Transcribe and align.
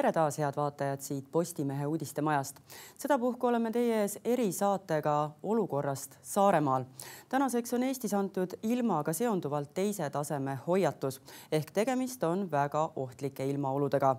tere 0.00 0.12
taas, 0.16 0.38
head 0.40 0.56
vaatajad 0.56 1.02
siit 1.04 1.26
Postimehe 1.32 1.86
uudistemajast. 1.86 2.56
sedapuhku 2.98 3.46
oleme 3.46 3.70
teie 3.70 3.98
ees 4.00 4.18
erisaatega 4.24 5.30
olukorrast 5.42 6.14
Saaremaal. 6.22 6.84
tänaseks 7.28 7.74
on 7.74 7.82
Eestis 7.82 8.14
antud 8.14 8.54
ilmaga 8.62 9.12
seonduvalt 9.12 9.74
teise 9.74 10.10
taseme 10.10 10.58
hoiatus 10.66 11.20
ehk 11.52 11.70
tegemist 11.70 12.24
on 12.24 12.50
väga 12.50 12.92
ohtlike 12.96 13.46
ilmaoludega. 13.46 14.16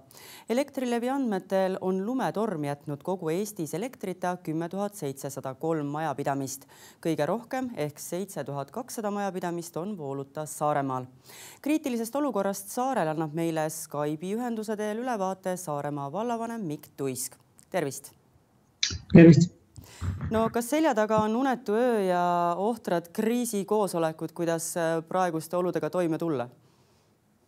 Elektrilevi 0.50 1.10
andmetel 1.10 1.78
on 1.82 2.06
lumetorm 2.06 2.64
jätnud 2.64 3.02
kogu 3.04 3.30
Eestis 3.30 3.74
elektrita 3.74 4.38
kümme 4.44 4.70
tuhat 4.70 4.94
seitsesada 4.94 5.54
kolm 5.54 5.86
majapidamist. 5.86 6.66
kõige 7.02 7.26
rohkem 7.26 7.72
ehk 7.76 8.00
seitse 8.00 8.44
tuhat 8.44 8.72
kakssada 8.72 9.12
majapidamist 9.12 9.78
on 9.78 9.98
vooluta 9.98 10.46
Saaremaal. 10.46 11.06
kriitilisest 11.62 12.16
olukorrast 12.16 12.70
saarel 12.70 13.08
annab 13.08 13.34
meile 13.34 13.70
Skype'i 13.70 14.36
ühenduse 14.36 14.78
teel 14.78 14.98
ülevaate 14.98 15.58
Saaremaa 15.72 16.12
vallavanem 16.12 16.62
Mikk 16.62 16.88
Tuisk. 16.98 17.36
tervist. 17.70 18.12
tervist. 19.14 19.52
no 20.32 20.50
kas 20.50 20.70
selja 20.70 20.92
taga 20.96 21.18
on 21.24 21.36
unetu 21.36 21.74
öö 21.74 22.02
ja 22.04 22.24
ohtrad 22.58 23.08
kriisikoosolekud, 23.14 24.34
kuidas 24.34 24.78
äh, 24.78 25.04
praeguste 25.08 25.58
oludega 25.58 25.90
toime 25.90 26.18
tulla? 26.18 26.50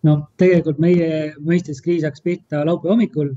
no 0.04 0.16
tegelikult 0.38 0.80
meie 0.80 1.34
mõistes 1.50 1.84
kriis 1.84 2.08
hakkas 2.08 2.24
pihta 2.24 2.64
laupäeva 2.66 2.94
hommikul. 2.94 3.34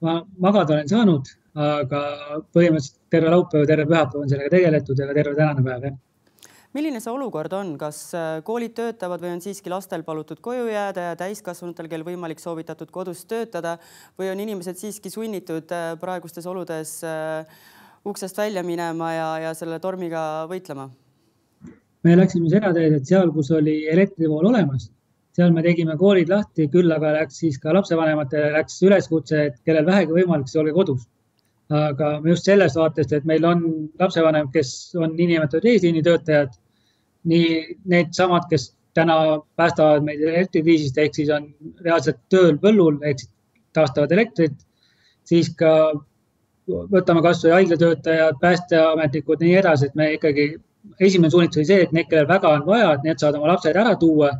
ma 0.00 0.18
magada 0.38 0.74
olen 0.74 0.88
saanud, 0.88 1.32
aga 1.54 2.02
põhimõtteliselt 2.52 3.00
terve 3.10 3.32
laupäev, 3.32 3.66
terve 3.66 3.88
pühapäev 3.88 4.20
on 4.20 4.28
sellega 4.28 4.56
tegeletud 4.58 4.98
ja 4.98 5.08
ka 5.08 5.16
terve 5.20 5.34
tänane 5.40 5.64
päev 5.64 5.88
jah 5.88 5.98
milline 6.76 7.00
see 7.02 7.12
olukord 7.12 7.52
on, 7.56 7.74
kas 7.80 7.98
äh, 8.16 8.38
koolid 8.46 8.74
töötavad 8.76 9.22
või 9.22 9.34
on 9.34 9.42
siiski 9.44 9.72
lastel 9.72 10.04
palutud 10.06 10.40
koju 10.44 10.68
jääda 10.70 11.10
ja 11.10 11.18
täiskasvanutel, 11.20 11.90
kel 11.92 12.04
võimalik, 12.06 12.40
soovitatud 12.42 12.90
kodus 12.94 13.24
töötada 13.28 13.76
või 14.20 14.32
on 14.32 14.40
inimesed 14.44 14.80
siiski 14.80 15.12
sunnitud 15.12 15.72
äh, 15.74 15.92
praegustes 16.00 16.48
oludes 16.48 16.98
äh, 17.06 17.44
uksest 18.08 18.40
välja 18.40 18.64
minema 18.66 19.12
ja, 19.12 19.28
ja 19.48 19.54
selle 19.58 19.78
tormiga 19.84 20.48
võitlema? 20.50 20.88
me 22.02 22.16
läksime 22.18 22.50
seda 22.50 22.72
teed, 22.74 22.96
et 22.98 23.06
seal, 23.06 23.30
kus 23.30 23.52
oli 23.54 23.84
elektrivool 23.86 24.48
olemas, 24.48 24.88
seal 25.36 25.52
me 25.54 25.62
tegime 25.62 25.94
koolid 26.00 26.32
lahti, 26.32 26.66
küll 26.72 26.90
aga 26.90 27.12
läks 27.20 27.36
siis 27.44 27.60
ka 27.62 27.76
lapsevanematele 27.76 28.48
läks 28.56 28.80
üleskutse, 28.82 29.44
et 29.50 29.60
kellel 29.62 29.86
vähegi 29.86 30.16
võimalik, 30.16 30.48
siis 30.50 30.58
olge 30.64 30.74
kodus 30.74 31.04
aga 31.72 32.16
just 32.26 32.48
sellest 32.48 32.76
vaatest, 32.76 33.12
et 33.16 33.28
meil 33.28 33.44
on 33.48 33.62
lapsevanem, 34.00 34.50
kes 34.52 34.92
on 34.98 35.14
niinimetatud 35.16 35.68
eesliinitöötajad, 35.72 36.52
nii 37.28 37.76
needsamad, 37.88 38.48
kes 38.50 38.72
täna 38.94 39.16
päästavad 39.56 40.04
meid 40.04 40.20
elektrikriisist, 40.20 40.98
ehk 40.98 41.14
siis 41.16 41.30
on 41.32 41.48
reaalselt 41.84 42.20
tööl 42.32 42.58
põllul, 42.62 42.98
ehk 43.02 43.22
siis 43.22 43.30
taastavad 43.72 44.12
elektrit, 44.12 44.56
siis 45.28 45.50
ka 45.56 45.72
võtame 46.68 47.22
kasvõi 47.24 47.54
haiglatöötajad, 47.56 48.38
päästeametnikud, 48.40 49.42
nii 49.42 49.56
edasi, 49.62 49.88
et 49.88 49.98
me 49.98 50.12
ikkagi, 50.16 50.48
esimene 51.00 51.30
suunitlus 51.30 51.62
oli 51.62 51.70
see, 51.70 51.82
et 51.86 51.92
need, 51.96 52.08
kellel 52.10 52.28
väga 52.28 52.52
on 52.58 52.66
vaja, 52.66 52.92
et 52.92 53.06
need 53.06 53.22
saavad 53.22 53.40
oma 53.40 53.52
lapsed 53.54 53.78
ära 53.84 53.94
tuua. 53.98 54.32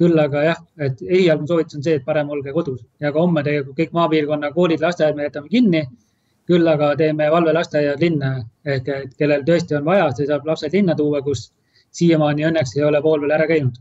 küll 0.00 0.16
aga 0.16 0.42
jah, 0.42 0.60
et 0.80 1.00
esialgne 1.02 1.44
soovitus 1.44 1.76
on 1.76 1.82
see, 1.84 1.98
et 1.98 2.04
parem 2.06 2.30
olge 2.32 2.54
kodus 2.56 2.78
ja 3.04 3.10
ka 3.12 3.20
homme 3.20 3.42
tegelikult 3.44 3.76
kõik 3.76 3.90
maapiirkonna 3.92 4.48
koolid, 4.54 4.80
lasteaiad 4.80 5.18
me 5.18 5.26
jätame 5.26 5.50
kinni 5.52 5.82
küll 6.48 6.66
aga 6.72 6.94
teeme 6.96 7.28
valvelasteaiad 7.30 8.00
linna 8.00 8.30
ehk 8.64 8.88
et 8.94 9.12
kellel 9.18 9.44
tõesti 9.44 9.76
on 9.76 9.84
vaja, 9.84 10.08
see 10.16 10.26
saab 10.30 10.48
lapsed 10.48 10.72
linna 10.72 10.96
tuua, 10.98 11.20
kus 11.26 11.50
siiamaani 11.90 12.46
õnneks 12.48 12.76
ei 12.78 12.84
ole 12.86 13.02
pool 13.02 13.20
veel 13.20 13.36
ära 13.38 13.46
käinud 13.50 13.78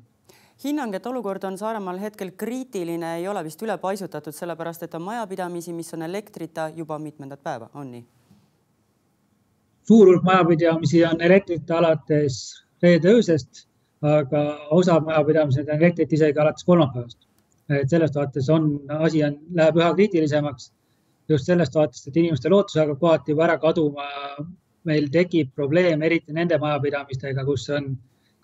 hinnang, 0.63 0.95
et 0.95 1.05
olukord 1.07 1.43
on 1.47 1.57
Saaremaal 1.57 1.99
hetkel 2.01 2.31
kriitiline, 2.37 3.15
ei 3.17 3.27
ole 3.27 3.43
vist 3.43 3.61
ülepaisutatud, 3.63 4.35
sellepärast 4.35 4.83
et 4.83 4.95
on 4.97 5.05
majapidamisi, 5.05 5.73
mis 5.73 5.93
on 5.95 6.03
elektrita 6.03 6.69
juba 6.75 6.99
mitmendat 6.99 7.43
päeva, 7.43 7.69
on 7.73 7.91
nii? 7.91 8.05
suur 9.89 10.07
hulk 10.11 10.23
majapidamisi 10.23 11.05
on 11.05 11.21
elektrita 11.25 11.77
alates 11.77 12.35
reede 12.83 13.09
öösest, 13.09 13.63
aga 14.05 14.43
osa 14.75 14.99
majapidamisi 14.99 15.63
on 15.63 15.71
elektrit 15.77 16.13
isegi 16.13 16.39
alates 16.39 16.67
kolmapäevast. 16.67 17.17
et 17.69 17.89
sellest 17.89 18.15
vaates 18.15 18.49
on, 18.49 18.69
asi 18.99 19.23
on, 19.23 19.39
läheb 19.53 19.77
üha 19.77 19.93
kriitilisemaks 19.95 20.71
just 21.29 21.45
sellest 21.45 21.75
vaatest, 21.75 22.07
et 22.07 22.17
inimeste 22.17 22.49
lootus 22.49 22.77
hakkab 22.79 22.99
kohati 22.99 23.31
juba 23.31 23.45
ära 23.45 23.57
kaduma. 23.61 24.05
Meil 24.87 25.09
tekib 25.11 25.51
probleem 25.55 26.01
eriti 26.05 26.33
nende 26.35 26.57
majapidamistega, 26.61 27.43
kus 27.45 27.67
on 27.75 27.91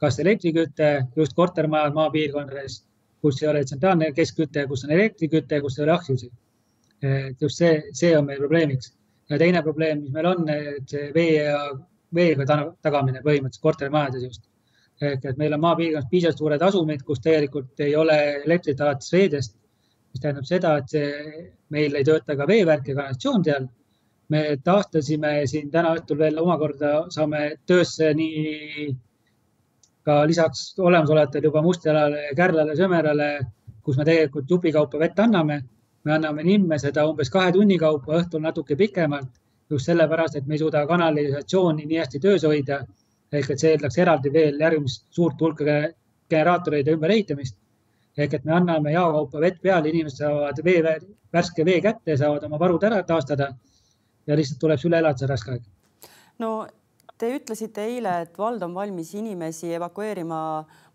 kas 0.01 0.19
elektriküte, 0.19 0.89
just 1.15 1.35
kortermajad 1.37 1.95
maapiirkondades, 1.95 2.81
kus 3.23 3.41
ei 3.41 3.49
ole 3.49 3.63
tsentraalne 3.63 4.11
keskküte, 4.13 4.65
kus 4.67 4.83
on 4.85 4.91
elektriküte, 4.91 5.61
kus 5.61 5.79
ei 5.79 5.83
ole 5.85 5.95
ahjusid. 5.95 6.31
et 7.05 7.41
just 7.41 7.57
see, 7.57 7.83
see 7.93 8.17
on 8.17 8.25
meil 8.25 8.39
probleemiks. 8.39 8.93
ja 9.29 9.37
teine 9.37 9.61
probleem, 9.63 10.01
mis 10.01 10.11
meil 10.11 10.25
on, 10.25 10.49
et 10.49 10.89
see 10.89 11.11
vee 11.13 11.43
ja 11.43 11.59
veega 12.13 12.45
tagamine 12.81 13.21
põhimõtteliselt 13.21 13.61
kortermajades 13.61 14.23
just. 14.23 14.49
ehk 15.01 15.25
et 15.25 15.37
meil 15.37 15.53
on 15.53 15.61
maapiirkonnas 15.61 16.09
piisavalt 16.09 16.37
suured 16.37 16.61
asumid, 16.61 17.03
kus 17.03 17.19
tegelikult 17.19 17.79
ei 17.79 17.95
ole 17.95 18.17
elektrit 18.45 18.81
alates 18.81 19.11
veedest 19.13 19.55
mis 20.15 20.23
tähendab 20.23 20.47
seda, 20.47 20.77
et 20.79 20.93
see, 20.93 21.41
meil 21.75 21.95
ei 21.99 22.05
tööta 22.07 22.37
ka 22.39 22.47
veevärk 22.47 22.87
ja 22.87 22.95
kanalisatsioon 22.95 23.43
seal. 23.43 23.67
Me 24.29 24.57
taastasime 24.63 25.31
siin 25.47 25.71
täna 25.71 25.93
õhtul 25.97 26.17
veel 26.17 26.39
omakorda 26.41 26.93
saame 27.13 27.41
töösse 27.67 28.13
nii 28.13 28.95
ka 30.05 30.21
lisaks 30.29 30.79
olemasolevatele 30.79 31.49
juba 31.49 31.61
Mustjalale, 31.65 32.29
Kärlale, 32.37 32.75
Sömerale, 32.77 33.29
kus 33.83 33.97
me 33.97 34.05
tegelikult 34.05 34.49
jupikaupa 34.49 34.99
vett 34.99 35.19
anname. 35.19 35.61
me 36.03 36.13
anname 36.13 36.43
Nimme 36.43 36.77
seda 36.79 37.07
umbes 37.09 37.29
kahe 37.33 37.51
tunni 37.51 37.77
kaupa, 37.81 38.19
õhtul 38.19 38.41
natuke 38.41 38.75
pikemalt, 38.77 39.29
just 39.69 39.85
sellepärast, 39.89 40.35
et 40.35 40.45
me 40.47 40.53
ei 40.53 40.59
suuda 40.59 40.85
kanalisatsiooni 40.87 41.85
nii 41.85 41.97
hästi 41.97 42.19
töös 42.19 42.43
hoida. 42.43 42.85
ehk 43.31 43.49
et 43.49 43.59
see 43.59 43.71
eeldaks 43.71 43.97
eraldi 43.97 44.31
veel 44.33 44.59
järgmist 44.59 45.07
suurt 45.11 45.41
hulka 45.41 45.63
generaatoreid 46.29 46.87
ja 46.87 46.93
ümberehitamist 46.93 47.57
ehk 48.17 48.33
et 48.33 48.45
me 48.45 48.53
anname 48.55 48.93
jaokaupa 48.93 49.41
vett 49.43 49.61
peale, 49.61 49.89
inimesed 49.89 50.21
saavad 50.23 50.61
vee, 50.63 50.95
värske 51.33 51.65
vee 51.67 51.81
kätte, 51.83 52.17
saavad 52.17 52.43
oma 52.47 52.59
varud 52.59 52.83
ära 52.87 53.01
taastada. 53.03 53.49
Ja 54.27 54.37
lihtsalt 54.37 54.59
tuleb 54.61 54.81
see 54.81 54.89
üle 54.89 54.99
elada, 55.03 55.17
see 55.19 55.29
raske 55.29 55.55
aeg. 55.55 55.69
no 56.39 56.51
te 57.17 57.31
ütlesite 57.37 57.85
eile, 57.87 58.17
et 58.25 58.37
vald 58.37 58.63
on 58.65 58.73
valmis 58.75 59.13
inimesi 59.15 59.71
evakueerima 59.77 60.39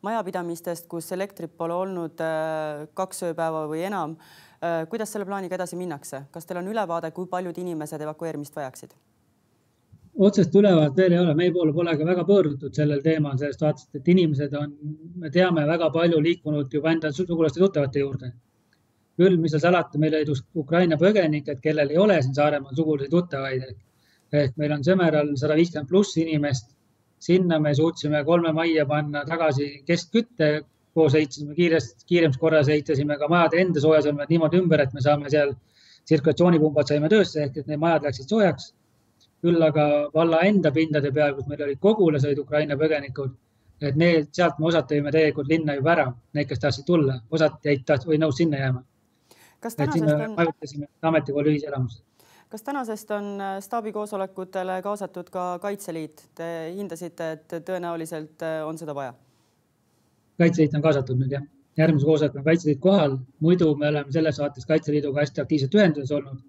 majapidamistest, 0.05 0.89
kus 0.89 1.13
elektrit 1.17 1.53
pole 1.57 1.77
olnud 1.77 2.21
äh, 2.25 2.87
kaks 2.97 3.25
ööpäeva 3.31 3.67
või 3.71 3.85
enam. 3.89 4.17
Äh, 4.61 4.83
kuidas 4.93 5.13
selle 5.13 5.29
plaaniga 5.29 5.57
edasi 5.57 5.79
minnakse, 5.81 6.27
kas 6.33 6.49
teil 6.49 6.61
on 6.61 6.69
ülevaade, 6.69 7.13
kui 7.17 7.29
paljud 7.31 7.57
inimesed 7.65 8.09
evakueerimist 8.09 8.57
vajaksid? 8.57 8.97
otsest 10.21 10.55
ülevaadet 10.55 10.97
veel 10.97 11.15
ei 11.15 11.19
ole, 11.23 11.35
meie 11.39 11.53
poole 11.55 11.73
pole 11.73 11.95
ka 11.97 12.05
väga 12.05 12.25
pöördutud 12.29 12.75
sellel 12.77 13.01
teemal, 13.01 13.39
sellest 13.41 13.63
vaatest, 13.63 13.95
et 13.97 14.09
inimesed 14.09 14.53
on, 14.59 14.73
me 15.23 15.31
teame, 15.33 15.63
väga 15.69 15.89
palju 15.95 16.19
liikunud 16.21 16.73
juba 16.75 16.93
enda 16.93 17.13
sugulaste 17.15 17.63
tuttavate 17.63 18.03
juurde. 18.03 18.33
Küll, 19.21 19.37
mis 19.43 19.55
seal 19.55 19.63
salata, 19.67 20.01
meil 20.03 20.15
leidus 20.17 20.43
Ukraina 20.63 20.99
põgenikud, 21.01 21.61
kellel 21.65 21.93
ei 21.93 22.01
ole 22.01 22.19
siin 22.23 22.35
Saaremaal 22.39 22.77
sugulasi 22.77 23.11
tuttavaid. 23.13 23.71
ehk 24.41 24.59
meil 24.63 24.73
on 24.77 24.85
Sõmeral 24.87 25.33
sada 25.37 25.57
viiskümmend 25.59 25.89
pluss 25.89 26.17
inimest. 26.17 26.77
sinna 27.21 27.59
me 27.61 27.75
suutsime 27.75 28.25
kolme 28.25 28.53
majja 28.57 28.87
panna 28.87 29.25
tagasi 29.29 29.83
keskkütte, 29.87 30.63
koos 30.95 31.15
ehitasime 31.15 31.55
kiiresti, 31.55 32.07
kiiremas 32.09 32.39
korras 32.39 32.69
ehitasime 32.69 33.19
ka 33.19 33.29
majade 33.29 33.61
enda 33.61 33.81
soojasolmed 33.81 34.29
niimoodi 34.31 34.57
ümber, 34.63 34.81
et 34.81 34.95
me 34.95 35.01
saame 35.01 35.31
seal 35.31 35.53
tsirkulatsioonipumbad 36.05 36.89
saime 36.89 37.09
töösse 37.13 37.43
ehk 37.45 37.59
et 37.59 37.67
need 37.67 37.79
majad 37.79 38.09
läksid 38.09 38.33
soojaks 38.33 38.73
küll 39.45 39.63
aga 39.65 39.85
valla 40.15 40.43
enda 40.49 40.73
pindade 40.73 41.13
peal, 41.17 41.35
kus 41.37 41.49
meil 41.49 41.63
olid 41.67 41.81
kogulased 41.81 42.39
Ukraina 42.43 42.77
põgenikud, 42.81 43.33
et 43.89 43.97
need, 43.97 44.29
sealt 44.37 44.59
me 44.61 44.69
osad 44.71 44.89
tõime 44.91 45.13
tegelikult 45.15 45.49
linna 45.49 45.77
juba 45.79 45.95
ära, 45.95 46.07
need, 46.37 46.49
kes 46.51 46.61
tahtsid 46.65 46.87
tulla, 46.89 47.17
osad 47.33 47.57
jäid 47.65 47.87
taht, 47.89 48.05
või 48.09 48.21
nõus 48.21 48.37
sinna 48.41 48.61
jääma. 48.61 48.85
Siis 49.69 50.05
me 50.17 50.29
on... 50.29 50.37
paigutasime 50.37 50.89
ametikooli 51.03 51.55
ühiselamusse 51.55 52.03
kas 52.51 52.63
tänasest 52.67 53.11
on 53.15 53.41
äh, 53.41 53.57
staabikoosolekutele 53.63 54.83
kaasatud 54.83 55.29
ka 55.31 55.59
Kaitseliit? 55.63 56.25
Te 56.35 56.45
hindasite, 56.75 57.33
et 57.33 57.53
tõenäoliselt 57.69 58.43
äh, 58.43 58.67
on 58.67 58.79
seda 58.79 58.95
vaja? 58.95 59.15
kaitseliit 60.41 60.75
on 60.75 60.83
kaasatud 60.83 61.19
nüüd 61.21 61.35
jah, 61.37 61.43
järgmise 61.77 62.07
koosolekul 62.09 62.41
on 62.41 62.45
Kaitseliit 62.45 62.81
kohal, 62.81 63.19
muidu 63.45 63.75
me 63.77 63.89
oleme 63.93 64.13
selles 64.13 64.41
saates 64.41 64.67
Kaitseliiduga 64.67 65.21
hästi 65.21 65.43
aktiivselt 65.45 65.77
ühenduses 65.77 66.15
olnud 66.17 66.41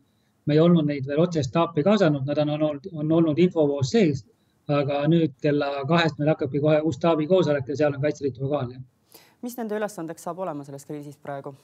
me 0.46 0.54
ei 0.54 0.60
olnud 0.60 0.88
neid 0.88 1.08
veel 1.08 1.22
otse 1.22 1.44
staapi 1.46 1.84
kaasanud, 1.86 2.26
nad 2.26 2.40
on 2.44 2.50
olnud, 2.56 2.88
on 2.94 3.12
olnud 3.20 3.40
infovoos 3.40 3.92
sees. 3.96 4.26
aga 4.72 5.02
nüüd 5.10 5.34
kella 5.44 5.68
kahest 5.88 6.20
meil 6.20 6.30
hakkabki 6.32 6.60
kohe 6.64 6.78
uus 6.86 6.96
staabi 6.96 7.26
koosolek 7.28 7.68
ja 7.68 7.76
seal 7.76 7.96
on 7.96 8.02
Kaitseliit 8.02 8.38
juba 8.38 8.50
kohal. 8.56 8.74
mis 9.42 9.58
nende 9.58 9.76
ülesandeks 9.76 10.24
saab 10.24 10.40
olema 10.40 10.64
selles 10.64 10.86
kriisis 10.86 11.18
praegu? 11.18 11.56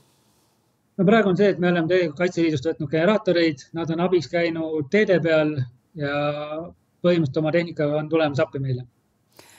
No 0.98 1.06
praegu 1.06 1.32
on 1.32 1.40
see, 1.40 1.54
et 1.54 1.60
me 1.60 1.72
oleme 1.72 1.90
tegelikult 1.92 2.22
Kaitseliidust 2.24 2.70
võtnud 2.70 2.92
generaatoreid, 2.92 3.66
nad 3.78 3.94
on 3.94 4.06
abiks 4.08 4.30
käinud 4.32 4.92
teede 4.94 5.20
peal 5.24 5.56
ja 5.98 6.14
põhimõtteliselt 7.06 7.42
oma 7.42 7.54
tehnikaga 7.56 8.00
on 8.02 8.10
tulemas 8.10 8.44
appi 8.44 8.62
meile. 8.64 8.86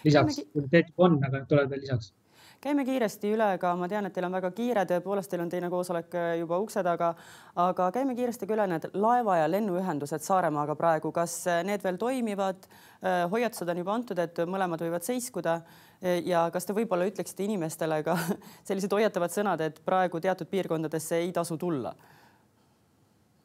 lisaks, 0.05 0.43
teed 0.71 0.95
on, 0.97 1.19
aga 1.25 1.45
tuleb 1.49 1.71
veel 1.71 1.87
lisaks 1.87 2.13
käime 2.61 2.85
kiiresti 2.85 3.31
üle 3.35 3.49
ka, 3.63 3.73
ma 3.79 3.87
tean, 3.91 4.09
et 4.09 4.15
teil 4.15 4.27
on 4.27 4.35
väga 4.35 4.51
kiire, 4.55 4.83
tõepoolest, 4.89 5.31
teil 5.31 5.45
on 5.45 5.51
teine 5.53 5.71
koosolek 5.71 6.15
äh, 6.19 6.31
juba 6.41 6.59
ukse 6.63 6.83
taga, 6.87 7.13
aga 7.59 7.91
käime 7.95 8.17
kiiresti 8.19 8.49
ka 8.49 8.57
üle 8.57 8.67
need 8.73 8.89
laeva 8.99 9.39
ja 9.39 9.51
lennuühendused 9.51 10.25
Saaremaaga 10.27 10.75
praegu, 10.79 11.13
kas 11.15 11.41
äh, 11.47 11.61
need 11.67 11.85
veel 11.87 12.01
toimivad? 12.01 12.67
Äh, 12.99 13.27
hoiatused 13.31 13.71
on 13.71 13.83
juba 13.85 13.95
antud, 13.95 14.19
et 14.19 14.43
mõlemad 14.51 14.83
võivad 14.83 15.07
seiskuda 15.07 15.61
ja 16.03 16.45
kas 16.55 16.67
te 16.67 16.77
võib-olla 16.77 17.09
ütleksite 17.09 17.43
inimestele 17.47 18.03
ka 18.07 18.17
sellised 18.69 18.93
hoiatavad 18.93 19.35
sõnad, 19.35 19.65
et 19.65 19.81
praegu 19.85 20.21
teatud 20.21 20.51
piirkondadesse 20.51 21.23
ei 21.25 21.33
tasu 21.33 21.59
tulla? 21.59 21.95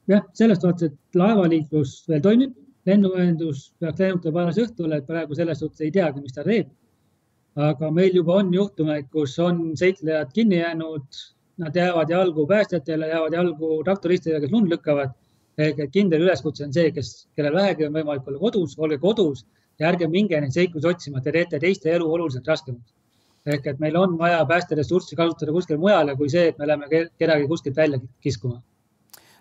jah, 0.08 0.24
selles 0.36 0.60
suhtes, 0.62 0.92
et 0.92 1.18
laevaliiklus 1.18 2.04
veel 2.10 2.22
toimib, 2.22 2.56
lennuühendus 2.86 3.70
peaks 3.80 4.00
lennutama 4.04 4.44
alles 4.44 4.60
õhtul, 4.66 4.92
et 4.94 5.06
praegu 5.08 5.36
selles 5.36 5.62
suhtes 5.64 5.82
ei 5.86 5.92
teagi, 5.96 6.22
mis 6.22 6.36
ta 6.36 6.44
teeb 6.44 6.72
aga 7.56 7.92
meil 7.92 8.16
juba 8.16 8.40
on 8.42 8.52
juhtumeid, 8.54 9.10
kus 9.14 9.38
on 9.40 9.74
seiklejad 9.78 10.32
kinni 10.34 10.60
jäänud, 10.60 11.20
nad 11.62 11.76
jäävad 11.76 12.10
jalgu 12.10 12.48
päästjatele, 12.48 13.08
jäävad 13.08 13.34
jalgu 13.34 13.84
traktoristidele, 13.84 14.42
kes 14.42 14.52
lund 14.52 14.72
lükkavad. 14.72 15.14
ehk 15.58 15.80
et 15.80 15.92
kindel 15.94 16.24
üleskutse 16.26 16.64
on 16.66 16.72
see, 16.74 16.90
kes, 16.92 17.28
kellel 17.38 17.54
vähegi 17.54 17.86
on 17.86 17.94
võimalik 17.94 18.26
olla 18.28 18.40
kodus, 18.40 18.72
olge 18.80 18.98
kodus 18.98 19.44
ja 19.80 19.90
ärge 19.90 20.08
minge 20.08 20.42
neid 20.42 20.54
seiklusi 20.56 20.88
otsima, 20.88 21.22
te 21.22 21.32
teete 21.32 21.60
teiste 21.60 21.92
elu 21.92 22.12
oluliselt 22.18 22.48
raskemaks. 22.48 22.94
ehk 23.46 23.66
et 23.68 23.80
meil 23.80 23.96
on 24.00 24.18
vaja 24.18 24.46
päästeressurssi 24.48 25.16
kasutada 25.20 25.52
kuskil 25.52 25.78
mujal 25.78 26.16
kui 26.16 26.30
see, 26.30 26.48
et 26.48 26.58
me 26.58 26.68
läheme 26.68 27.10
kedagi 27.20 27.48
kuskilt 27.48 27.76
välja 27.76 28.00
kiskuma 28.22 28.62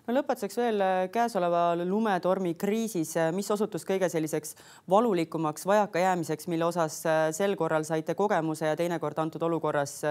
no 0.07 0.15
lõpetuseks 0.17 0.57
veel 0.59 0.83
äh, 0.83 1.05
käesoleva 1.13 1.61
lumetormi 1.79 2.53
kriisis, 2.59 3.13
äh, 3.19 3.29
mis 3.35 3.49
osutus 3.53 3.85
kõige 3.87 4.09
selliseks 4.11 4.57
valulikumaks 4.89 5.65
vajakajäämiseks, 5.69 6.49
mille 6.51 6.67
osas 6.67 6.99
äh, 7.07 7.21
sel 7.35 7.55
korral 7.59 7.87
saite 7.87 8.15
kogemuse 8.19 8.67
ja 8.67 8.75
teinekord 8.79 9.19
antud 9.23 9.43
olukorras 9.47 10.01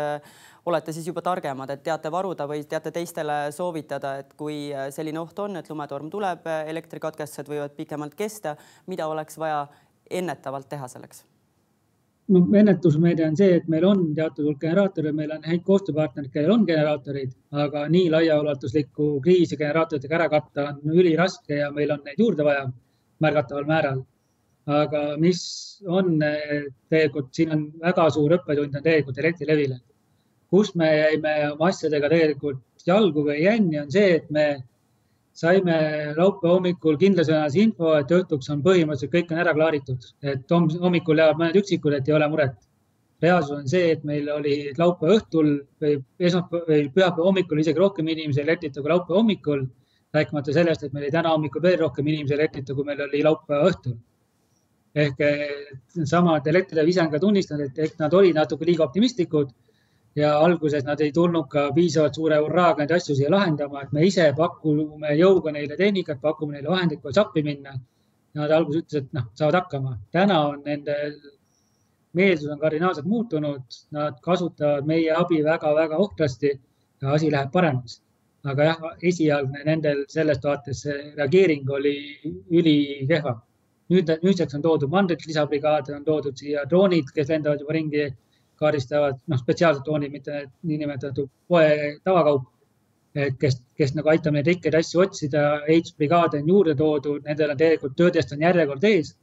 olete 0.67 0.95
siis 0.95 1.07
juba 1.11 1.23
targemad, 1.25 1.71
et 1.75 1.83
teate 1.85 2.11
varuda 2.13 2.47
või 2.49 2.65
teate 2.69 2.93
teistele 2.95 3.39
soovitada, 3.53 4.17
et 4.23 4.33
kui 4.39 4.71
selline 4.95 5.21
oht 5.21 5.39
on, 5.43 5.59
et 5.59 5.69
lumetorm 5.69 6.11
tuleb, 6.11 6.47
elektrikatkestused 6.71 7.51
võivad 7.51 7.75
pikemalt 7.77 8.15
kesta, 8.15 8.55
mida 8.87 9.09
oleks 9.11 9.39
vaja 9.43 9.67
ennetavalt 10.21 10.69
teha 10.69 10.89
selleks 10.89 11.25
no 12.33 12.43
ennetusmeede 12.59 13.25
on 13.27 13.37
see, 13.37 13.57
et 13.59 13.69
meil 13.73 13.85
on 13.87 14.03
teatud 14.17 14.47
hulk 14.47 14.61
generaatoreid, 14.63 15.17
meil 15.17 15.35
on 15.35 15.45
häid 15.47 15.65
koostööpartnereid, 15.67 16.31
kellel 16.35 16.55
on 16.55 16.65
generaatoreid, 16.69 17.35
aga 17.65 17.85
nii 17.93 18.09
laiaulatuslikku 18.15 19.09
kriisi 19.25 19.59
generaatoritega 19.61 20.19
ära 20.21 20.29
katta 20.33 20.69
on 20.71 20.97
üliraske 21.03 21.59
ja 21.61 21.71
meil 21.75 21.93
on 21.95 22.03
neid 22.07 22.21
juurde 22.23 22.47
vaja 22.47 22.67
märgataval 23.23 23.69
määral. 23.69 24.03
aga 24.67 25.17
mis 25.19 25.41
on 25.91 26.21
tegelikult, 26.23 27.33
siin 27.35 27.51
on 27.51 27.63
väga 27.83 28.05
suur 28.15 28.31
õppetund 28.37 28.77
on 28.79 28.85
tegelikult 28.85 29.17
Elektrilevile, 29.19 29.81
kus 30.47 30.71
me 30.79 30.87
jäime 30.87 31.33
oma 31.49 31.67
asjadega 31.73 32.11
tegelikult 32.13 32.87
jalgu 32.87 33.25
või 33.27 33.41
jänni, 33.43 33.81
on 33.81 33.91
see, 33.91 34.21
et 34.21 34.31
me 34.31 34.63
saime 35.37 35.77
laupäeva 36.17 36.57
hommikul 36.57 36.99
kindlasõnalise 37.01 37.63
info, 37.63 37.95
et 37.97 38.13
õhtuks 38.13 38.51
on 38.53 38.61
põhimõtteliselt 38.65 39.13
kõik 39.15 39.33
on 39.33 39.41
ära 39.45 39.55
klaaritud, 39.57 40.05
et 40.23 40.53
hommikul 40.53 41.23
jäävad 41.23 41.41
mõned 41.41 41.59
üksikud, 41.63 41.97
et 41.97 42.09
ei 42.09 42.17
ole 42.19 42.29
muret. 42.29 42.69
reaalsus 43.23 43.55
on 43.55 43.69
see, 43.71 43.93
et 43.95 44.05
meil 44.05 44.27
oli 44.35 44.73
laupäeva 44.79 45.15
õhtul 45.15 45.51
või 45.81 45.93
esmaspäeva 46.19 46.65
või 46.69 46.89
pühapäeva 46.95 47.29
hommikul 47.29 47.61
isegi 47.63 47.79
rohkem 47.79 48.09
inimesi 48.09 48.41
elektrita 48.43 48.83
kui 48.83 48.91
laupäeva 48.91 49.21
hommikul. 49.21 49.67
rääkimata 50.13 50.53
sellest, 50.53 50.83
et 50.83 50.93
meil 50.93 51.05
oli 51.05 51.13
täna 51.13 51.31
hommikul 51.31 51.63
veel 51.63 51.79
rohkem 51.79 52.07
inimesi 52.07 52.35
elektrita, 52.35 52.75
kui 52.75 52.85
meil 52.85 53.01
oli 53.01 53.23
laupäeva 53.23 53.71
õhtul. 53.71 53.97
ehk 54.95 55.19
needsamad 55.97 56.47
Elektrilevi 56.47 56.91
ise 56.91 57.01
on 57.01 57.11
ka 57.11 57.19
tunnistanud, 57.19 57.71
et 57.71 57.79
ehk 57.79 57.99
nad 57.99 58.13
olid 58.15 58.35
natuke 58.35 58.67
liiga 58.67 58.85
optimistlikud 58.85 59.49
ja 60.17 60.33
alguses 60.39 60.85
nad 60.85 61.01
ei 61.01 61.13
tulnud 61.13 61.49
ka 61.49 61.71
piisavalt 61.75 62.15
suure 62.15 62.39
hurraaga 62.45 62.83
neid 62.83 62.97
asju 62.97 63.17
siia 63.17 63.31
lahendama, 63.31 63.83
et 63.83 63.93
me 63.93 64.07
ise 64.07 64.33
pakume 64.37 65.15
jõuga 65.19 65.53
neile 65.53 65.77
tehnikat, 65.77 66.21
pakume 66.21 66.57
neile 66.57 66.69
vahendeid, 66.69 67.01
kuidas 67.01 67.23
appi 67.25 67.43
minna. 67.43 67.73
Nad 68.35 68.51
alguses 68.51 68.83
ütlesid, 68.83 69.07
et 69.07 69.17
noh, 69.17 69.29
saavad 69.37 69.61
hakkama. 69.61 69.99
täna 70.13 70.41
on 70.49 70.63
nende 70.65 70.97
meelsus 72.13 72.51
on 72.53 72.61
kardinaalselt 72.61 73.07
muutunud, 73.07 73.77
nad 73.91 74.21
kasutavad 74.25 74.87
meie 74.87 75.13
abi 75.17 75.43
väga-väga 75.45 75.97
ohtrasti 75.97 76.51
ja 77.03 77.13
asi 77.13 77.31
läheb 77.33 77.53
paremaks. 77.53 78.01
aga 78.45 78.65
jah, 78.65 78.79
esialgne 79.09 79.61
nendel 79.65 80.01
sellest 80.11 80.45
vaates 80.45 80.81
reageering 81.17 81.69
oli 81.71 81.95
ülikehva. 82.51 83.37
nüüd, 83.93 84.09
nüüdseks 84.23 84.55
on 84.55 84.63
toodud 84.63 84.91
mandrit 84.91 85.27
lisabrigaade, 85.27 85.95
on 85.95 86.05
toodud 86.05 86.37
siia 86.37 86.65
droonid, 86.69 87.13
kes 87.15 87.29
lendavad 87.29 87.61
juba 87.61 87.73
ringi 87.73 88.07
kaardistavad, 88.63 89.19
noh, 89.29 89.41
spetsiaalsed 89.41 89.85
toonid, 89.87 90.13
mitte 90.15 90.35
need 90.35 90.53
niinimetatud 90.71 91.31
poe 91.51 91.67
tavakaup, 92.07 92.47
kes, 93.41 93.59
kes 93.79 93.95
nagu 93.99 94.13
aitab 94.13 94.37
neid 94.37 94.49
rikkeid 94.49 94.77
asju 94.79 95.03
otsida, 95.05 95.43
ehitusbrigaade 95.67 96.41
on 96.41 96.49
juurde 96.55 96.77
toodud, 96.79 97.27
nendel 97.27 97.53
on 97.53 97.61
tegelikult 97.61 97.99
töödest 97.99 98.33
on 98.33 98.47
järjekord 98.47 98.89
ees. 98.93 99.17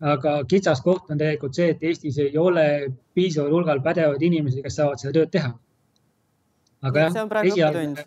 aga 0.00 0.32
kitsas 0.44 0.82
koht 0.84 1.10
on 1.10 1.18
tegelikult 1.18 1.56
see, 1.56 1.70
et 1.72 1.84
Eestis 1.88 2.18
ei 2.20 2.34
ole 2.38 2.66
piisaval 3.16 3.54
hulgal 3.54 3.78
pädevaid 3.80 4.22
inimesi, 4.22 4.60
kes 4.62 4.76
saavad 4.76 5.00
seda 5.00 5.14
tööd 5.16 5.30
teha. 5.32 5.54
aga 6.82 7.06
jah, 7.06 7.16
esialgne 7.44 8.04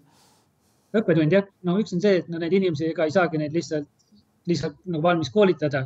õppetund 0.95 1.33
jah, 1.33 1.47
no 1.65 1.77
üks 1.81 1.93
on 1.95 2.01
see, 2.03 2.19
et 2.21 2.29
no 2.29 2.41
neid 2.41 2.53
inimesi, 2.53 2.89
ega 2.89 3.05
ei 3.05 3.13
saagi 3.13 3.41
neid 3.41 3.55
lihtsalt, 3.55 3.87
lihtsalt 4.49 4.77
nagu 4.85 5.03
valmis 5.05 5.29
koolitada 5.33 5.85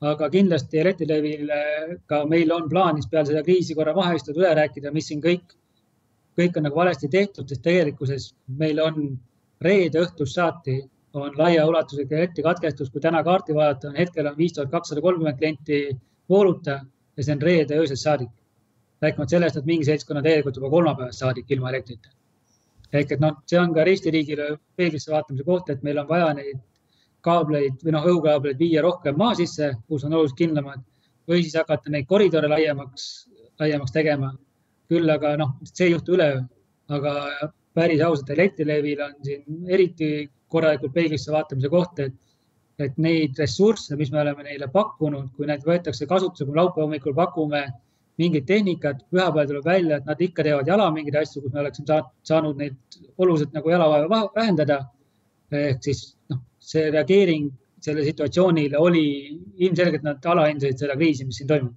aga 0.00 0.28
kindlasti 0.30 0.78
Elektrilevil 0.78 1.48
ka 2.06 2.24
meil 2.30 2.52
on 2.54 2.68
plaanis 2.70 3.08
peale 3.10 3.26
seda 3.26 3.42
kriisi 3.42 3.74
korra 3.74 3.94
maha 3.94 4.14
istuda, 4.14 4.40
üle 4.44 4.52
rääkida, 4.54 4.92
mis 4.94 5.08
siin 5.10 5.22
kõik, 5.22 5.56
kõik 6.38 6.56
on 6.56 6.68
nagu 6.68 6.78
valesti 6.78 7.08
tehtud, 7.10 7.48
sest 7.48 7.64
tegelikkuses 7.64 8.32
meil 8.60 8.78
on 8.82 9.18
reede 9.64 10.04
õhtust 10.04 10.38
saati 10.38 10.78
on 11.14 11.32
laiaulatuslik 11.38 12.12
elektrikatkestus, 12.12 12.90
kui 12.90 13.00
täna 13.00 13.22
kaarti 13.24 13.54
vaadata, 13.54 13.88
on 13.88 13.96
hetkel 13.96 14.26
on 14.26 14.36
viis 14.36 14.52
tuhat 14.52 14.70
kakssada 14.70 15.00
kolmkümmend 15.00 15.38
klienti 15.38 15.80
vooluta 16.28 16.80
ja 17.16 17.24
see 17.24 17.34
on 17.34 17.42
reede 17.42 17.78
öösest 17.78 18.04
saadik. 18.04 18.30
rääkimata 19.02 19.30
sellest, 19.30 19.56
et 19.56 19.66
mingi 19.66 19.84
seltskonna 19.86 20.22
tegelikult 20.22 20.56
juba 20.56 20.70
kolmapäevast 20.70 21.18
saadik 21.22 21.50
ilma 21.50 21.70
elektrita. 21.70 22.08
ehk 22.92 23.12
et 23.12 23.20
noh, 23.20 23.36
see 23.46 23.60
on 23.60 23.74
ka 23.74 23.84
Eesti 23.84 24.10
riigile 24.10 24.58
peeglisse 24.76 25.12
vaatamise 25.12 25.44
koht, 25.44 25.70
et 25.70 25.82
meil 25.82 25.98
on 25.98 26.08
vaja 26.08 26.32
neid 26.34 26.58
kaableid 27.24 27.82
või 27.84 27.94
noh, 27.94 28.06
õhukaableid 28.12 28.58
viia 28.60 28.82
rohkem 28.84 29.16
maa 29.18 29.34
sisse, 29.38 29.72
kus 29.88 30.04
on 30.06 30.14
oluliselt 30.14 30.38
kindlamad 30.38 30.84
või 31.28 31.42
siis 31.42 31.56
hakata 31.58 31.92
neid 31.92 32.06
koridore 32.08 32.48
laiemaks, 32.48 33.28
laiemaks 33.60 33.94
tegema. 33.94 34.32
küll 34.88 35.10
aga 35.12 35.34
noh, 35.36 35.50
see 35.68 35.84
ei 35.84 35.90
juhtu 35.92 36.14
üleöö, 36.16 36.38
aga 36.96 37.10
päris 37.76 38.00
ausalt 38.00 38.30
Elektrilevil 38.32 39.02
on 39.04 39.12
siin 39.22 39.66
eriti 39.68 40.08
korralikult 40.48 40.94
peeglisse 40.94 41.32
vaatamise 41.32 41.68
koht, 41.68 42.00
et, 42.00 42.14
et 42.78 42.96
neid 42.96 43.36
ressursse, 43.38 43.96
mis 44.00 44.10
me 44.14 44.22
oleme 44.22 44.46
neile 44.46 44.70
pakkunud, 44.72 45.28
kui 45.36 45.50
need 45.50 45.66
võetakse 45.66 46.08
kasutusele, 46.08 46.48
kui 46.48 46.56
laupäeva 46.56 46.86
hommikul 46.86 47.16
pakume 47.18 47.66
mingit 48.18 48.46
tehnikat, 48.48 49.04
pühapäeval 49.12 49.50
tuleb 49.50 49.68
välja, 49.68 49.98
et 49.98 50.08
nad 50.08 50.20
ikka 50.24 50.46
teevad 50.46 50.66
jala 50.66 50.88
mingeid 50.94 51.20
asju, 51.20 51.42
kus 51.44 51.52
me 51.52 51.60
oleksime 51.62 52.00
saanud 52.26 52.58
neid 52.58 52.98
oluliselt 53.18 53.52
nagu 53.54 53.70
jalavaeva 53.70 54.24
vähendada. 54.34 54.86
ehk 55.52 55.78
siis 55.84 56.00
noh, 56.28 56.40
see 56.68 56.90
reageering 56.92 57.48
selle 57.80 58.04
situatsioonile 58.04 58.78
oli 58.78 59.04
ilmselgelt 59.56 60.04
nad 60.04 60.24
alahindasid 60.32 60.82
seda 60.84 60.96
kriisi, 60.98 61.24
mis 61.24 61.40
siin 61.40 61.48
toimub. 61.48 61.74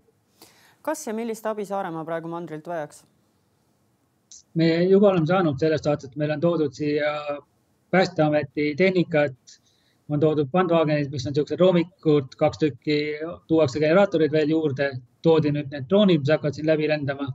kas 0.82 1.06
ja 1.08 1.14
millist 1.14 1.46
abi 1.46 1.66
Saaremaa 1.66 2.06
praegu 2.06 2.28
mandrilt 2.32 2.68
vajaks? 2.68 3.04
me 4.56 4.70
juba 4.84 5.12
oleme 5.12 5.28
saanud 5.28 5.60
sellest 5.60 5.88
saates, 5.88 6.10
et 6.10 6.20
meil 6.20 6.36
on 6.36 6.44
toodud 6.44 6.74
siia 6.76 7.16
Päästeameti 7.92 8.70
tehnikat, 8.80 9.58
on 10.10 10.20
toodud 10.20 10.48
bandvaagenid, 10.52 11.10
mis 11.12 11.26
on 11.28 11.34
niisugused 11.34 11.60
roomikud, 11.60 12.36
kaks 12.40 12.62
tükki, 12.62 12.98
tuuakse 13.48 13.82
generaatorid 13.84 14.32
veel 14.32 14.54
juurde, 14.54 14.88
toodi 15.24 15.52
nüüd 15.52 15.68
need 15.74 15.90
droonid, 15.90 16.22
mis 16.24 16.32
hakkavad 16.32 16.56
siin 16.56 16.70
läbi 16.72 16.88
lendama. 16.88 17.28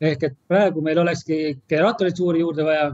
ehk 0.00 0.22
et 0.28 0.34
praegu 0.48 0.82
meil 0.84 0.98
olekski 1.02 1.36
generaatoreid 1.68 2.16
suuri 2.16 2.40
juurde 2.44 2.64
vaja 2.64 2.90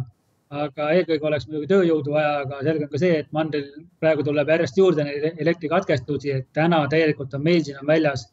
aga 0.52 0.88
eelkõige 0.96 1.26
oleks 1.28 1.46
muidugi 1.48 1.68
tööjõudu 1.70 2.12
vaja, 2.12 2.32
aga 2.44 2.58
selge 2.66 2.86
on 2.86 2.90
ka 2.92 3.00
see, 3.00 3.18
et 3.22 3.28
mandril 3.32 3.68
praegu 4.02 4.24
tuleb 4.26 4.50
järjest 4.52 4.78
juurde 4.78 5.04
neid 5.06 5.40
elektrikatkestusi, 5.40 6.32
et 6.38 6.48
täna 6.56 6.82
tegelikult 6.92 7.34
on 7.38 7.44
meil 7.46 7.62
siin 7.64 7.78
on 7.80 7.88
väljas 7.88 8.26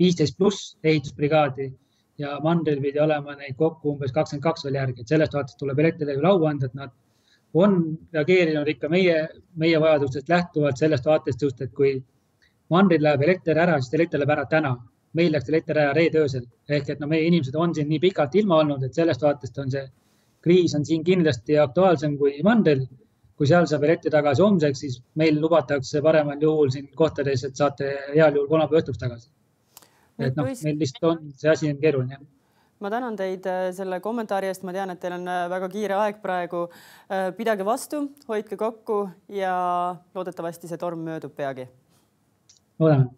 viisteist 0.00 0.38
pluss 0.38 0.76
ehitusbrigaadi 0.84 1.68
ja 2.22 2.38
mandril 2.44 2.80
pidi 2.80 3.00
olema 3.00 3.36
neid 3.36 3.56
kokku 3.60 3.92
umbes 3.92 4.14
kakskümmend 4.16 4.44
kaks 4.44 4.64
veel 4.64 4.78
järgi, 4.80 5.04
et 5.04 5.12
sellest 5.12 5.36
vaatest 5.36 5.58
tuleb 5.60 5.82
Elektrilevile 5.84 6.30
au 6.32 6.46
anda, 6.48 6.70
et 6.70 6.78
nad 6.80 6.94
on 7.54 7.76
reageerinud 8.12 8.68
ikka 8.72 8.88
meie, 8.92 9.20
meie 9.56 9.80
vajadustest 9.80 10.32
lähtuvalt 10.32 10.80
sellest 10.80 11.06
vaatest 11.06 11.42
just, 11.42 11.60
et 11.60 11.72
kui 11.76 11.92
mandril 12.72 13.04
läheb 13.04 13.22
elekter 13.28 13.60
ära, 13.60 13.76
siis 13.80 13.94
elekter 14.00 14.22
läheb 14.22 14.36
ära 14.38 14.46
täna. 14.50 14.76
meil 15.16 15.32
läks 15.32 15.48
elekter 15.48 15.78
ära 15.80 15.92
reede 15.96 16.18
öösel 16.20 16.42
ehk 16.68 16.90
et 16.92 16.98
no 17.00 17.06
meie 17.08 17.24
inimesed 17.24 17.54
on 17.56 17.70
siin 17.74 17.86
nii 17.88 17.98
pikalt 18.02 18.34
ilma 18.36 18.58
olnud, 18.60 18.82
et 18.84 18.94
sellest 18.94 19.22
vaatest 19.24 19.58
on 19.58 19.70
see 19.72 19.84
kriis 20.46 20.76
on 20.78 20.86
siin 20.86 21.02
kindlasti 21.06 21.58
aktuaalsem 21.58 22.14
kui 22.20 22.38
mandril. 22.46 22.86
kui 23.36 23.44
seal 23.48 23.66
saab 23.68 23.82
elektri 23.84 24.08
tagasi 24.08 24.40
homseks, 24.40 24.78
siis 24.80 24.94
meil 25.20 25.36
lubatakse 25.40 26.00
paremal 26.00 26.40
juhul 26.40 26.70
siin 26.72 26.86
kohtades, 26.96 27.42
et 27.44 27.58
saate 27.60 27.90
heal 28.14 28.38
juhul 28.38 28.48
kolmapäeva 28.48 28.80
õhtuks 28.80 29.02
tagasi. 29.02 29.28
et 30.18 30.38
noh, 30.38 30.48
meil 30.64 30.80
lihtsalt 30.80 31.10
on, 31.10 31.20
see 31.36 31.50
asi 31.52 31.68
on 31.68 31.82
keeruline 31.82 32.22
ma 32.80 32.90
tänan 32.92 33.16
teid 33.16 33.46
äh, 33.48 33.68
selle 33.76 34.00
kommentaari 34.04 34.50
eest, 34.50 34.64
ma 34.66 34.72
tean, 34.76 34.92
et 34.92 35.00
teil 35.00 35.16
on 35.16 35.28
äh, 35.28 35.44
väga 35.52 35.68
kiire 35.72 35.96
aeg 36.00 36.18
praegu. 36.22 36.66
Äh, 37.08 37.28
pidage 37.36 37.64
vastu, 37.64 38.02
hoidke 38.28 38.58
kokku 38.60 38.98
ja 39.32 39.54
loodetavasti 40.14 40.68
see 40.68 40.80
torm 40.80 41.04
möödub 41.06 41.32
peagi. 41.36 41.68
loodame, 42.78 43.08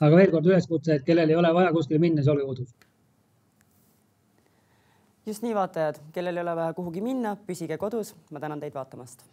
aga 0.00 0.16
veel 0.16 0.32
kord 0.32 0.48
üleskutse, 0.48 0.96
et 0.96 1.04
kellel 1.04 1.30
ei 1.30 1.36
ole 1.36 1.52
vaja 1.54 1.72
kuskile 1.72 2.00
minna, 2.00 2.22
siis 2.22 2.32
olge 2.32 2.46
kodus. 2.48 2.72
Just 5.26 5.42
nii, 5.42 5.54
vaatajad, 5.54 6.00
kellel 6.12 6.36
ei 6.36 6.42
ole 6.42 6.56
vaja 6.56 6.72
kuhugi 6.74 7.00
minna, 7.00 7.36
püsige 7.46 7.78
kodus. 7.78 8.14
ma 8.30 8.40
tänan 8.40 8.60
teid 8.60 8.74
vaatamast 8.74 9.24